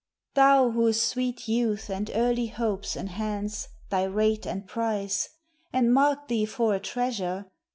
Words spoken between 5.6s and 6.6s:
and mark thee